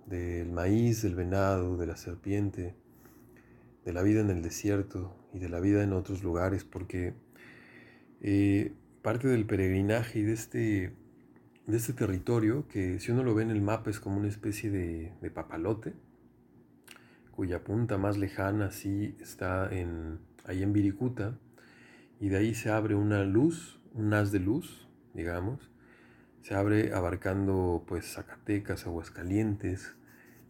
del 0.07 0.51
maíz, 0.51 1.03
del 1.03 1.15
venado, 1.15 1.77
de 1.77 1.85
la 1.85 1.97
serpiente, 1.97 2.75
de 3.85 3.93
la 3.93 4.01
vida 4.01 4.21
en 4.21 4.31
el 4.31 4.41
desierto 4.41 5.15
y 5.33 5.39
de 5.39 5.49
la 5.49 5.59
vida 5.59 5.83
en 5.83 5.93
otros 5.93 6.23
lugares, 6.23 6.63
porque 6.63 7.13
eh, 8.21 8.73
parte 9.01 9.27
del 9.27 9.45
peregrinaje 9.45 10.19
y 10.19 10.23
de 10.23 10.33
este, 10.33 10.93
de 11.67 11.77
este 11.77 11.93
territorio, 11.93 12.67
que 12.67 12.99
si 12.99 13.11
uno 13.11 13.23
lo 13.23 13.35
ve 13.35 13.43
en 13.43 13.51
el 13.51 13.61
mapa 13.61 13.89
es 13.89 13.99
como 13.99 14.17
una 14.17 14.27
especie 14.27 14.69
de, 14.69 15.13
de 15.21 15.31
papalote, 15.31 15.93
cuya 17.31 17.63
punta 17.63 17.97
más 17.97 18.17
lejana 18.17 18.71
sí 18.71 19.15
está 19.19 19.69
en, 19.71 20.19
ahí 20.45 20.63
en 20.63 20.73
Viricuta, 20.73 21.37
y 22.19 22.29
de 22.29 22.37
ahí 22.37 22.55
se 22.55 22.69
abre 22.69 22.95
una 22.95 23.23
luz, 23.23 23.79
un 23.93 24.13
haz 24.13 24.31
de 24.31 24.39
luz, 24.39 24.87
digamos, 25.13 25.69
se 26.41 26.55
abre 26.55 26.93
abarcando 26.93 27.83
pues 27.87 28.13
Zacatecas, 28.13 28.85
Aguascalientes, 28.85 29.95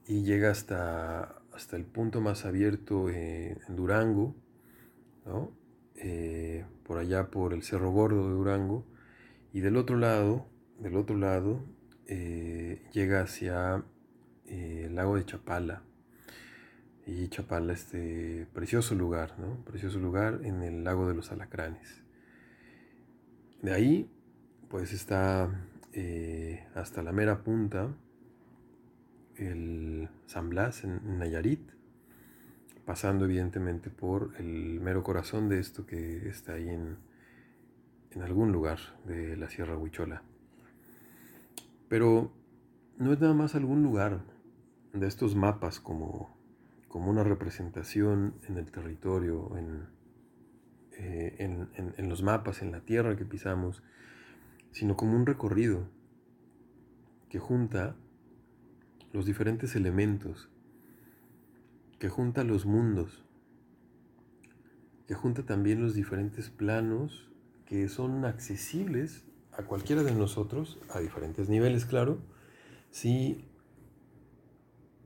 y 0.08 0.24
llega 0.24 0.52
hasta, 0.52 1.42
hasta 1.54 1.78
el 1.78 1.86
punto 1.86 2.22
más 2.22 2.46
abierto 2.46 3.10
en 3.10 3.58
Durango, 3.76 4.36
eh, 5.98 6.66
por 6.84 6.98
allá 6.98 7.30
por 7.32 7.54
el 7.54 7.64
Cerro 7.64 7.92
Gordo 7.92 8.28
de 8.28 8.34
Durango, 8.34 8.86
y 9.54 9.62
del 9.62 9.78
otro 9.78 9.98
lado, 9.98 10.48
del 10.80 10.96
otro 10.98 11.18
lado, 11.18 11.64
eh, 12.08 12.84
llega 12.92 13.22
hacia 13.22 13.84
eh, 14.46 14.84
el 14.88 14.96
lago 14.96 15.16
de 15.16 15.26
Chapala, 15.26 15.84
y 17.08 17.28
Chapala, 17.28 17.74
este 17.74 18.48
precioso 18.54 18.96
lugar, 18.96 19.40
¿no? 19.40 19.64
Precioso 19.64 20.00
lugar 20.00 20.42
en 20.44 20.64
el 20.64 20.84
lago 20.84 21.08
de 21.08 21.14
los 21.14 21.32
alacranes. 21.32 22.02
De 23.62 23.74
ahí, 23.74 24.10
pues 24.70 24.92
está 24.92 25.50
hasta 26.76 27.02
la 27.02 27.14
mera 27.14 27.42
punta 27.42 27.96
el 29.38 30.10
San 30.26 30.50
Blas 30.50 30.84
en 30.84 31.20
Nayarit, 31.20 31.75
pasando 32.86 33.26
evidentemente 33.26 33.90
por 33.90 34.34
el 34.38 34.80
mero 34.80 35.04
corazón 35.04 35.50
de 35.50 35.60
esto 35.60 35.86
que 35.86 36.30
está 36.30 36.54
ahí 36.54 36.70
en, 36.70 36.98
en 38.12 38.22
algún 38.22 38.52
lugar 38.52 38.80
de 39.06 39.36
la 39.38 39.50
Sierra 39.50 39.78
Huichola. 39.78 40.24
Pero 41.90 42.32
no 42.98 43.14
es 43.14 43.20
nada 43.20 43.34
más 43.34 43.56
algún 43.56 43.84
lugar 43.84 44.22
de 44.94 45.08
estos 45.08 45.36
mapas 45.36 45.80
como 45.80 46.36
como 46.96 47.12
una 47.12 47.26
representación 47.26 48.36
en 48.48 48.58
el 48.58 48.72
territorio, 48.72 49.52
eh, 50.98 51.36
en, 51.40 51.68
en, 51.76 52.08
los 52.08 52.24
mapas, 52.24 52.62
en 52.62 52.72
la 52.72 52.80
tierra 52.80 53.18
que 53.18 53.26
pisamos, 53.26 53.84
sino 54.72 54.96
como 54.96 55.18
un 55.18 55.26
recorrido 55.26 55.90
que 57.28 57.38
junta 57.38 57.98
los 59.12 59.26
diferentes 59.26 59.76
elementos, 59.76 60.50
que 62.06 62.10
junta 62.10 62.44
los 62.44 62.68
mundos, 62.68 63.24
que 65.08 65.16
junta 65.16 65.44
también 65.44 65.82
los 65.82 65.96
diferentes 65.96 66.52
planos 66.52 67.32
que 67.66 67.90
son 67.90 68.26
accesibles 68.26 69.24
a 69.52 69.64
cualquiera 69.64 70.04
de 70.04 70.14
nosotros, 70.14 70.78
a 70.92 71.00
diferentes 71.00 71.50
niveles, 71.50 71.84
claro, 71.84 72.20
si 72.92 73.46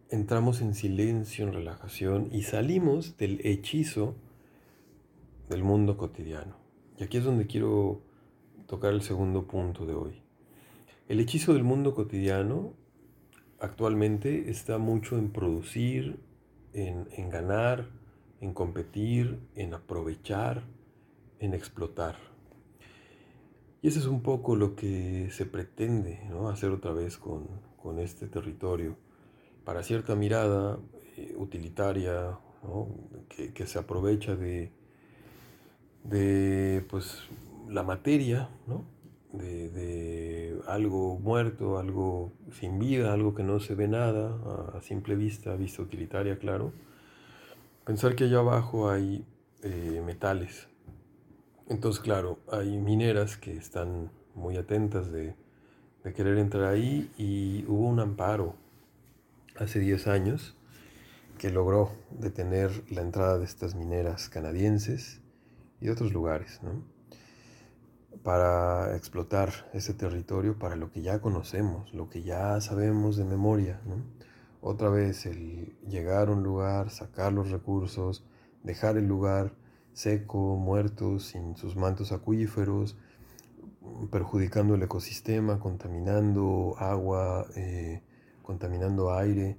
entramos 0.09 0.59
en 0.59 0.75
silencio, 0.75 1.47
en 1.47 1.53
relajación 1.53 2.27
y 2.33 2.41
salimos 2.41 3.15
del 3.15 3.39
hechizo 3.45 4.17
del 5.47 5.63
mundo 5.63 5.95
cotidiano. 5.95 6.57
Y 6.97 7.03
aquí 7.05 7.15
es 7.15 7.23
donde 7.23 7.47
quiero 7.47 8.01
tocar 8.67 8.93
el 8.93 9.03
segundo 9.03 9.47
punto 9.47 9.85
de 9.85 9.93
hoy. 9.93 10.21
El 11.07 11.21
hechizo 11.21 11.53
del 11.53 11.63
mundo 11.63 11.95
cotidiano 11.95 12.73
actualmente 13.61 14.49
está 14.49 14.79
mucho 14.79 15.17
en 15.17 15.31
producir, 15.31 16.27
en, 16.73 17.29
ganar, 17.29 17.87
en 18.41 18.53
competir, 18.53 19.39
en 19.55 19.73
aprovechar, 19.73 20.63
en 21.39 21.53
explotar. 21.53 22.15
Y 23.81 23.87
eso 23.87 23.99
es 23.99 24.05
un 24.05 24.21
poco 24.21 24.55
lo 24.55 24.75
que 24.75 25.29
se 25.31 25.45
pretende 25.45 26.19
hacer 26.49 26.71
otra 26.71 26.91
vez 26.91 27.17
con, 27.17 27.47
este 27.99 28.27
territorio. 28.27 28.95
Para 29.65 29.81
cierta 29.81 30.15
mirada 30.15 30.77
eh, 31.17 31.33
utilitaria, 31.37 32.37
que, 33.29 33.65
se 33.65 33.79
aprovecha 33.79 34.35
de, 34.35 34.71
de 36.03 36.85
pues, 36.89 37.23
la 37.67 37.83
materia, 37.83 38.49
de, 39.33 39.69
de, 39.69 40.59
algo 40.67 41.19
muerto, 41.19 41.77
algo 41.77 42.31
sin 42.51 42.79
vida, 42.79 43.13
algo 43.13 43.33
que 43.35 43.43
no 43.43 43.59
se 43.59 43.75
ve 43.75 43.87
nada 43.87 44.35
a 44.75 44.81
simple 44.81 45.15
vista, 45.15 45.55
vista 45.55 45.81
utilitaria, 45.81 46.37
claro. 46.37 46.71
Pensar 47.85 48.15
que 48.15 48.25
allá 48.25 48.39
abajo 48.39 48.89
hay 48.89 49.25
eh, 49.63 50.01
metales, 50.05 50.69
entonces, 51.69 52.01
claro, 52.01 52.39
hay 52.51 52.79
mineras 52.79 53.37
que 53.37 53.55
están 53.55 54.09
muy 54.33 54.57
atentas 54.57 55.11
de, 55.11 55.35
querer 56.15 56.39
entrar 56.39 56.63
ahí 56.63 57.11
y 57.19 57.63
hubo 57.67 57.87
un 57.87 57.99
amparo 57.99 58.55
hace 59.55 59.79
10 59.79 60.07
años 60.07 60.57
que 61.37 61.51
logró 61.51 61.91
detener 62.09 62.71
la 62.89 63.01
entrada 63.01 63.37
de 63.37 63.45
estas 63.45 63.75
mineras 63.75 64.27
canadienses 64.29 65.21
y 65.79 65.85
de 65.85 65.91
otros 65.91 66.11
lugares, 66.11 66.59
¿no? 66.63 66.83
Para 68.23 68.95
explotar 68.95 69.69
ese 69.73 69.93
territorio 69.93 70.57
para 70.57 70.75
lo 70.75 70.91
que 70.91 71.01
ya 71.01 71.19
conocemos, 71.19 71.93
lo 71.93 72.09
que 72.09 72.23
ya 72.23 72.59
sabemos 72.61 73.17
de 73.17 73.25
memoria. 73.25 73.79
Otra 74.61 74.89
vez 74.89 75.25
el 75.25 75.77
llegar 75.87 76.27
a 76.27 76.31
un 76.31 76.43
lugar, 76.43 76.89
sacar 76.89 77.31
los 77.31 77.49
recursos, 77.49 78.25
dejar 78.63 78.97
el 78.97 79.07
lugar 79.07 79.53
seco, 79.93 80.57
muerto, 80.57 81.19
sin 81.19 81.55
sus 81.55 81.75
mantos 81.75 82.11
acuíferos, 82.11 82.97
perjudicando 84.11 84.75
el 84.75 84.83
ecosistema, 84.83 85.59
contaminando 85.59 86.75
agua, 86.77 87.47
eh, 87.55 88.01
contaminando 88.43 89.13
aire 89.13 89.57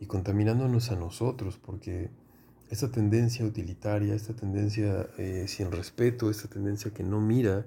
y 0.00 0.06
contaminándonos 0.06 0.90
a 0.90 0.96
nosotros, 0.96 1.58
porque 1.58 2.10
esta 2.70 2.90
tendencia 2.90 3.44
utilitaria, 3.44 4.14
esta 4.14 4.34
tendencia 4.34 5.08
eh, 5.18 5.46
sin 5.48 5.70
respeto, 5.72 6.30
esta 6.30 6.48
tendencia 6.48 6.92
que 6.92 7.02
no 7.02 7.20
mira 7.20 7.66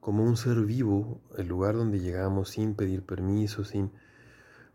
como 0.00 0.24
un 0.24 0.36
ser 0.36 0.60
vivo 0.62 1.20
el 1.36 1.46
lugar 1.46 1.76
donde 1.76 2.00
llegamos 2.00 2.50
sin 2.50 2.74
pedir 2.74 3.02
permiso, 3.02 3.64
sin 3.64 3.92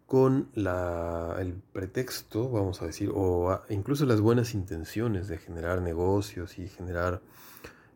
con 0.06 0.50
la, 0.54 1.36
el 1.40 1.54
pretexto, 1.74 2.50
vamos 2.52 2.82
a 2.82 2.86
decir, 2.86 3.12
o 3.14 3.60
incluso 3.70 4.06
las 4.06 4.22
buenas 4.22 4.54
intenciones 4.54 5.28
de 5.28 5.40
generar 5.40 5.82
negocios 5.82 6.60
y 6.60 6.68
generar 6.68 7.22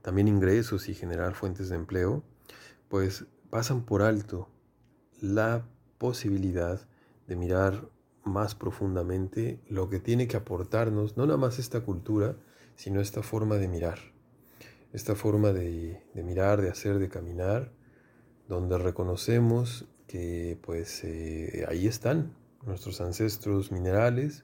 también 0.01 0.27
ingresos 0.27 0.89
y 0.89 0.95
generar 0.95 1.35
fuentes 1.35 1.69
de 1.69 1.75
empleo, 1.75 2.23
pues 2.87 3.25
pasan 3.51 3.83
por 3.83 4.01
alto 4.01 4.49
la 5.21 5.65
posibilidad 5.99 6.81
de 7.27 7.35
mirar 7.35 7.89
más 8.23 8.55
profundamente 8.55 9.59
lo 9.67 9.89
que 9.89 9.99
tiene 9.99 10.27
que 10.27 10.37
aportarnos, 10.37 11.15
no 11.15 11.25
nada 11.25 11.37
más 11.37 11.59
esta 11.59 11.81
cultura, 11.81 12.35
sino 12.75 13.01
esta 13.01 13.21
forma 13.21 13.55
de 13.55 13.67
mirar, 13.67 13.99
esta 14.93 15.15
forma 15.15 15.51
de, 15.51 16.01
mirar, 16.15 16.61
de 16.61 16.69
hacer, 16.69 16.99
de 16.99 17.09
caminar, 17.09 17.71
donde 18.47 18.77
reconocemos 18.77 19.85
que 20.07 20.59
pues 20.63 21.03
eh, 21.03 21.65
ahí 21.69 21.87
están 21.87 22.33
nuestros 22.65 22.99
ancestros 23.01 23.71
minerales, 23.71 24.43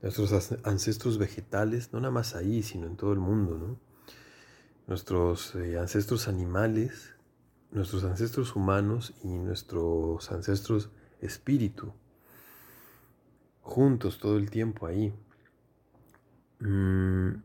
nuestros 0.00 0.32
ancestros 0.64 1.18
vegetales, 1.18 1.92
no 1.92 2.00
nada 2.00 2.12
más 2.12 2.34
ahí, 2.34 2.62
sino 2.62 2.86
en 2.86 2.96
todo 2.96 3.12
el 3.12 3.20
mundo, 3.20 3.58
¿no? 3.58 3.78
Nuestros 4.86 5.54
eh, 5.54 5.78
ancestros 5.78 6.28
animales, 6.28 7.14
nuestros 7.70 8.04
ancestros 8.04 8.54
humanos 8.54 9.14
y 9.22 9.28
nuestros 9.28 10.30
ancestros 10.30 10.90
espíritu, 11.20 11.92
juntos 13.62 14.18
todo 14.18 14.36
el 14.36 14.50
tiempo 14.50 14.86
ahí. 14.86 15.14
Mm, 16.60 17.36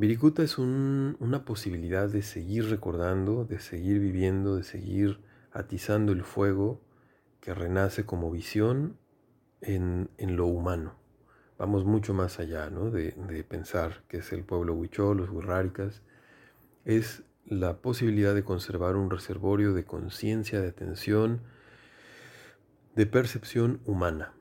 Virikuta 0.00 0.42
es 0.42 0.56
una 0.56 1.44
posibilidad 1.44 2.08
de 2.08 2.22
seguir 2.22 2.70
recordando, 2.70 3.44
de 3.44 3.58
seguir 3.58 3.98
viviendo, 4.00 4.56
de 4.56 4.62
seguir 4.62 5.20
atizando 5.52 6.12
el 6.12 6.24
fuego 6.24 6.80
que 7.42 7.52
renace 7.52 8.06
como 8.06 8.30
visión 8.30 8.96
en, 9.60 10.08
lo 10.18 10.46
humano. 10.46 10.94
Vamos 11.58 11.84
mucho 11.84 12.14
más 12.14 12.38
allá 12.38 12.70
de, 12.70 13.44
pensar 13.46 14.02
que 14.08 14.16
es 14.16 14.32
el 14.32 14.42
pueblo 14.42 14.72
huichol, 14.72 15.18
los 15.18 15.28
huirráricas. 15.28 16.00
Es 16.86 17.22
la 17.44 17.82
posibilidad 17.82 18.34
de 18.34 18.42
conservar 18.42 18.96
un 18.96 19.10
reservorio 19.10 19.74
de 19.74 19.84
conciencia, 19.84 20.62
de 20.62 20.68
atención, 20.68 21.42
de 22.96 23.04
percepción 23.04 23.82
humana. 23.84 24.32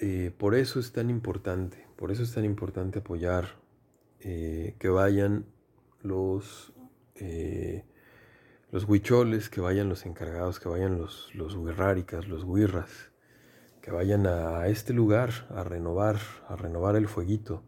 Eh, 0.00 0.34
por 0.36 0.56
eso 0.56 0.80
es 0.80 0.90
tan 0.90 1.08
importante, 1.08 1.86
por 1.94 2.10
eso 2.10 2.24
es 2.24 2.34
tan 2.34 2.44
importante 2.44 2.98
apoyar 2.98 3.61
eh, 4.24 4.76
que 4.78 4.88
vayan 4.88 5.46
los 6.02 6.72
eh, 7.16 7.84
los 8.72 8.88
huicholes, 8.88 9.50
que 9.50 9.60
vayan 9.60 9.90
los 9.90 10.06
encargados, 10.06 10.58
que 10.58 10.68
vayan 10.68 10.96
los, 10.96 11.30
los 11.34 11.54
los 11.54 12.44
huirras, 12.44 13.10
que 13.82 13.90
vayan 13.90 14.26
a 14.26 14.66
este 14.68 14.94
lugar 14.94 15.30
a 15.50 15.62
renovar, 15.62 16.18
a 16.48 16.56
renovar 16.56 16.96
el 16.96 17.06
fueguito, 17.06 17.62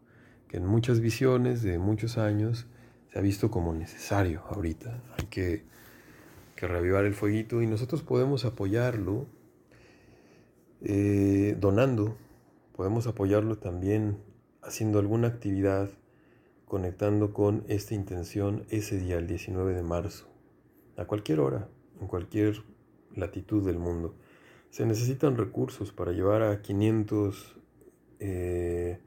que 0.47 0.57
en 0.57 0.65
muchas 0.65 1.01
visiones 1.01 1.61
de 1.61 1.77
muchos 1.77 2.17
años 2.17 2.65
se 3.11 3.19
ha 3.19 3.21
visto 3.21 3.51
como 3.51 3.71
necesario 3.73 4.41
ahorita. 4.49 5.03
Hay 5.19 5.27
que, 5.27 5.63
que 6.55 6.67
reavivar 6.67 7.05
el 7.05 7.13
fueguito 7.13 7.61
y 7.61 7.67
nosotros 7.67 8.01
podemos 8.01 8.43
apoyarlo 8.43 9.27
eh, 10.81 11.55
donando, 11.59 12.17
podemos 12.75 13.05
apoyarlo 13.05 13.59
también 13.59 14.17
haciendo 14.63 14.97
alguna 14.97 15.27
actividad 15.27 15.91
conectando 16.65 17.33
con 17.33 17.63
esta 17.67 17.93
intención 17.93 18.65
ese 18.69 18.97
día, 18.97 19.17
el 19.17 19.27
19 19.27 19.73
de 19.73 19.83
marzo 19.83 20.27
a 20.97 21.05
cualquier 21.05 21.39
hora, 21.39 21.69
en 21.99 22.07
cualquier 22.07 22.63
latitud 23.15 23.65
del 23.65 23.79
mundo. 23.79 24.15
Se 24.69 24.85
necesitan 24.85 25.37
recursos 25.37 25.91
para 25.91 26.11
llevar 26.11 26.41
a 26.41 26.61
500, 26.61 27.55
500 28.17 28.27
eh, 28.27 28.99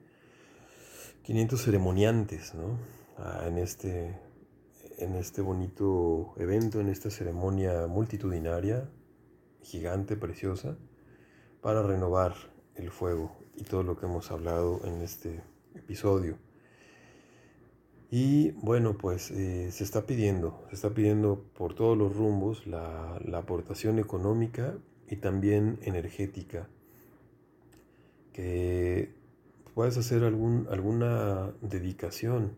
ceremoniantes 1.57 2.55
en, 3.47 3.59
este, 3.59 4.19
en 4.99 5.15
este 5.17 5.43
bonito 5.43 6.35
evento, 6.37 6.81
en 6.81 6.89
esta 6.89 7.11
ceremonia 7.11 7.87
multitudinaria, 7.87 8.89
gigante, 9.63 10.17
preciosa, 10.17 10.79
para 11.61 11.83
renovar 11.83 12.35
el 12.77 12.91
fuego 12.91 13.37
y 13.57 13.65
todo 13.65 13.83
lo 13.83 13.99
que 13.99 14.07
hemos 14.07 14.31
hablado 14.31 14.81
en 14.85 15.03
este 15.03 15.43
episodio. 15.75 16.48
Y 18.11 18.53
bueno, 18.53 18.97
pues 18.97 19.31
eh, 19.31 19.71
se 19.71 19.85
está 19.85 20.07
pidiendo, 20.07 20.65
se 20.71 20.77
está 20.77 20.91
pidiendo 20.91 21.45
por 21.55 21.75
todos 21.75 21.97
los 21.97 22.17
rumbos 22.17 22.67
la, 22.67 23.17
aportación 23.35 23.99
económica 23.99 24.79
y 25.09 25.17
también 25.17 25.79
energética. 25.83 26.69
Que 28.33 29.13
puedas 29.75 29.99
hacer 29.99 30.25
algún, 30.25 30.67
alguna 30.71 31.53
dedicación, 31.61 32.53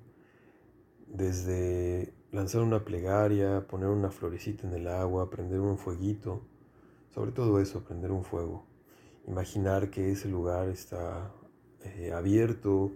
desde 1.09 2.13
lanzar 2.31 2.63
una 2.63 2.85
plegaria, 2.85 3.67
poner 3.67 3.89
una 3.89 4.11
florecita 4.11 4.69
en 4.69 4.75
el 4.75 4.87
agua, 4.87 5.31
prender 5.31 5.59
un 5.59 5.79
fueguito, 5.79 6.43
sobre 7.13 7.33
todo 7.33 7.61
eso, 7.61 7.83
prender 7.83 8.13
un 8.13 8.23
fuego. 8.23 8.67
Imaginar 9.27 9.91
que 9.91 10.13
ese 10.13 10.29
lugar 10.29 10.69
está 10.69 11.33
eh, 11.83 12.13
abierto, 12.13 12.93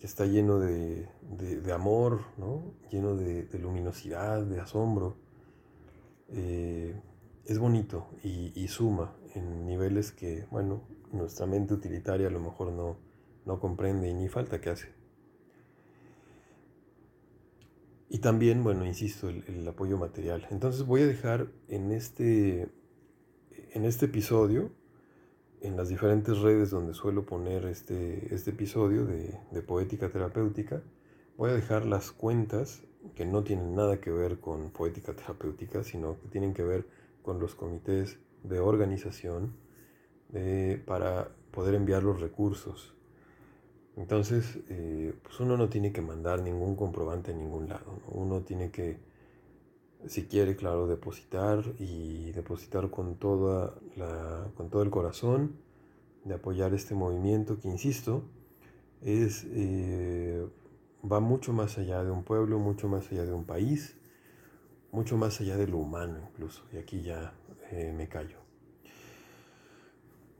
está 0.00 0.26
lleno 0.26 0.58
de, 0.58 1.08
amor, 1.72 2.20
lleno 2.90 3.16
de, 3.16 3.48
luminosidad, 3.58 4.42
de 4.42 4.60
asombro. 4.60 5.16
Eh, 6.28 6.94
es 7.46 7.58
bonito 7.58 8.08
y, 8.22 8.66
suma 8.68 9.14
en 9.34 9.66
niveles 9.66 10.12
que, 10.12 10.46
bueno, 10.50 10.82
nuestra 11.12 11.46
mente 11.46 11.74
utilitaria 11.74 12.28
a 12.28 12.30
lo 12.30 12.40
mejor 12.40 12.72
no, 12.72 12.96
no 13.44 13.60
comprende 13.60 14.08
y 14.08 14.14
ni 14.14 14.28
falta 14.28 14.60
que 14.60 14.70
hace. 14.70 14.88
Y 18.08 18.18
también, 18.18 18.62
bueno, 18.62 18.86
insisto, 18.86 19.28
el, 19.28 19.44
el, 19.48 19.66
apoyo 19.66 19.98
material. 19.98 20.46
Entonces 20.50 20.84
voy 20.86 21.02
a 21.02 21.06
dejar 21.06 21.48
en 21.68 21.90
este, 21.90 22.68
en 23.72 23.84
este 23.84 24.06
episodio 24.06 24.70
en 25.64 25.76
las 25.76 25.88
diferentes 25.88 26.38
redes 26.40 26.70
donde 26.70 26.92
suelo 26.92 27.24
poner 27.24 27.64
este, 27.64 28.34
este 28.34 28.50
episodio 28.50 29.06
de, 29.06 29.62
poética 29.62 30.10
terapéutica, 30.10 30.82
voy 31.38 31.50
a 31.50 31.54
dejar 31.54 31.86
las 31.86 32.12
cuentas 32.12 32.82
que 33.14 33.24
no 33.24 33.42
tienen 33.44 33.74
nada 33.74 34.00
que 34.00 34.10
ver 34.10 34.40
con 34.40 34.70
poética 34.70 35.14
terapéutica, 35.14 35.82
sino 35.82 36.20
que 36.20 36.28
tienen 36.28 36.52
que 36.52 36.62
ver 36.62 36.86
con 37.22 37.40
los 37.40 37.54
comités 37.54 38.18
de 38.42 38.60
organización 38.60 39.56
para 40.86 41.28
poder 41.50 41.74
enviar 41.74 42.02
los 42.02 42.20
recursos. 42.20 42.94
Entonces, 43.96 44.58
eh, 44.68 45.14
pues 45.22 45.38
uno 45.40 45.56
no 45.56 45.68
tiene 45.68 45.92
que 45.92 46.02
mandar 46.02 46.42
ningún 46.42 46.74
comprobante 46.74 47.30
a 47.30 47.34
ningún 47.34 47.68
lado. 47.68 48.00
Uno 48.08 48.42
tiene 48.42 48.70
que, 48.70 48.98
si 50.06 50.24
quiere, 50.24 50.56
claro, 50.56 50.86
depositar 50.86 51.64
y 51.78 52.32
depositar 52.32 52.90
con, 52.90 53.16
toda 53.16 53.74
la, 53.96 54.50
con 54.56 54.70
todo 54.70 54.82
el 54.82 54.90
corazón 54.90 55.56
de 56.24 56.34
apoyar 56.34 56.74
este 56.74 56.94
movimiento 56.94 57.58
que, 57.58 57.68
insisto, 57.68 58.24
es, 59.02 59.46
eh, 59.50 60.46
va 61.10 61.20
mucho 61.20 61.52
más 61.52 61.78
allá 61.78 62.02
de 62.02 62.10
un 62.10 62.24
pueblo, 62.24 62.58
mucho 62.58 62.88
más 62.88 63.10
allá 63.12 63.24
de 63.24 63.32
un 63.32 63.44
país, 63.44 63.96
mucho 64.90 65.16
más 65.16 65.40
allá 65.40 65.56
de 65.56 65.66
lo 65.66 65.78
humano 65.78 66.18
incluso. 66.30 66.64
Y 66.72 66.78
aquí 66.78 67.02
ya 67.02 67.34
eh, 67.70 67.92
me 67.94 68.08
callo. 68.08 68.38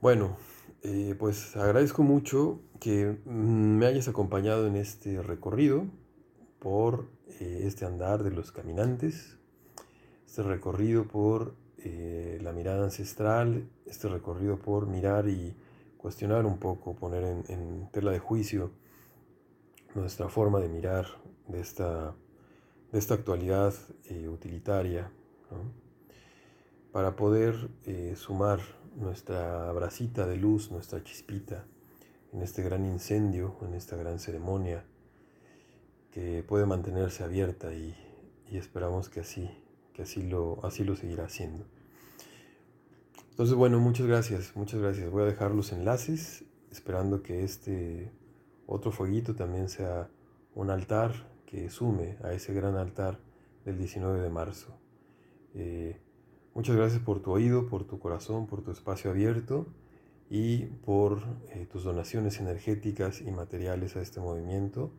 Bueno, 0.01 0.37
eh, 0.81 1.15
pues 1.17 1.55
agradezco 1.55 2.03
mucho 2.03 2.59
que 2.79 3.17
mm, 3.25 3.77
me 3.77 3.85
hayas 3.85 4.07
acompañado 4.07 4.67
en 4.67 4.75
este 4.75 5.21
recorrido 5.21 5.85
por 6.59 7.07
este 7.39 7.85
andar 7.85 8.23
de 8.23 8.31
los 8.31 8.51
caminantes, 8.51 9.37
este 10.35 10.43
recorrido 10.43 11.07
por 11.07 11.55
eh, 11.77 12.39
la 12.41 12.51
mirada 12.51 12.83
ancestral, 12.83 13.69
este 13.85 14.09
recorrido 14.09 14.59
por 14.59 14.85
mirar 14.85 15.29
y 15.29 15.55
cuestionar 15.95 16.45
un 16.45 16.57
poco, 16.57 16.93
poner 16.93 17.23
en, 17.47 17.87
tela 17.93 18.11
de 18.11 18.19
juicio 18.19 18.71
nuestra 19.93 20.27
forma 20.27 20.59
de 20.59 20.67
mirar 20.67 21.05
de 21.47 21.61
esta, 21.61 22.13
de 22.91 22.99
esta 22.99 23.13
actualidad 23.13 23.73
utilitaria, 24.29 25.09
para 26.91 27.15
poder 27.15 27.69
sumar 28.17 28.59
nuestra 28.97 29.71
bracita 29.71 30.27
de 30.27 30.35
luz, 30.35 30.69
nuestra 30.69 31.01
chispita, 31.01 31.63
en 32.33 32.41
este 32.41 32.61
gran 32.61 32.85
incendio, 32.85 33.55
en 33.61 33.73
esta 33.73 33.95
gran 33.95 34.19
ceremonia, 34.19 34.83
que 36.11 36.43
puede 36.45 36.65
mantenerse 36.65 37.23
abierta 37.23 37.73
y, 37.73 37.95
esperamos 38.51 39.07
que 39.07 39.21
así, 39.21 39.49
que 39.95 40.03
así 40.03 40.21
lo, 40.21 40.59
así 40.65 40.83
lo 40.83 40.95
seguirá 40.95 41.25
haciendo. 41.25 41.65
Entonces, 43.31 43.55
bueno, 43.55 43.79
muchas 43.79 44.05
gracias, 44.05 44.55
muchas 44.55 44.79
gracias. 44.79 45.09
Voy 45.09 45.23
a 45.23 45.25
dejar 45.25 45.51
los 45.51 45.71
enlaces, 45.71 46.43
esperando 46.71 47.23
que 47.23 47.43
este 47.43 48.11
otro 48.67 48.91
fueguito 48.91 49.35
también 49.35 49.69
sea 49.69 50.09
un 50.53 50.69
altar 50.69 51.13
que 51.45 51.69
sume 51.69 52.17
a 52.23 52.33
ese 52.33 52.53
gran 52.53 52.75
altar 52.75 53.19
del 53.63 53.77
19 53.77 54.21
de 54.21 54.29
marzo. 54.29 54.77
Eh, 55.53 55.99
Muchas 56.55 56.77
gracias 56.77 57.01
por 57.01 57.19
tu 57.19 57.31
oído, 57.31 57.67
por 57.67 57.83
tu 57.83 57.99
corazón, 57.99 58.47
por 58.47 58.61
tu 58.61 58.71
espacio 58.71 59.11
abierto 59.11 59.67
y 60.29 60.67
por 60.85 61.21
eh, 61.49 61.67
tus 61.69 61.83
donaciones 61.83 62.39
energéticas 62.39 63.19
y 63.19 63.29
materiales 63.29 63.97
a 63.97 64.01
este 64.01 64.21
movimiento, 64.21 64.89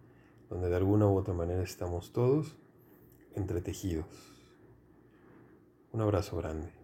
donde 0.50 0.68
de 0.68 0.76
alguna 0.76 1.06
u 1.06 1.16
otra 1.16 1.32
manera 1.32 1.62
estamos 1.62 2.12
todos 2.12 2.59
entretejidos. 3.35 4.36
Un 5.96 6.02
abrazo 6.02 6.37
grande. 6.37 6.75